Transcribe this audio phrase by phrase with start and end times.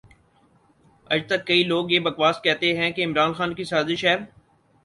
[1.07, 4.15] اجتک کئئ لوگ یہ بکواس کہتے ھیں کہ عمران خان کی سازش ھے